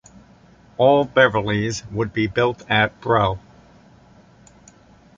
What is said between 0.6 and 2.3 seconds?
All Beverleys would be